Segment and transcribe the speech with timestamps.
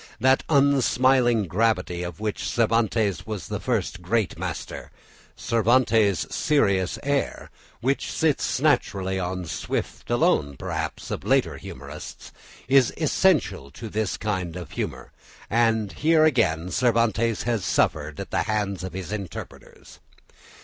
[0.19, 4.89] That unsmiling gravity of which Cervantes was the first great master,
[5.35, 12.31] "Cervantes' serious air," which sits naturally on Swift alone, perhaps, of later humourists,
[12.67, 15.11] is essential to this kind of humour,
[15.51, 19.99] and here again Cervantes has suffered at the hands of his interpreters.